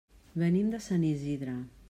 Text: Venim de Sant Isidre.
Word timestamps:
Venim 0.43 0.71
de 0.75 0.79
Sant 0.87 1.07
Isidre. 1.11 1.57